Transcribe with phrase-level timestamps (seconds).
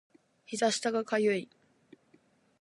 [0.47, 1.47] 膝下が痒い